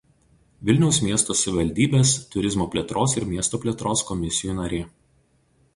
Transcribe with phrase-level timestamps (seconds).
[0.69, 4.83] Vilniaus miesto savivaldybės Turizmo plėtros ir Miesto plėtros komisijų narė.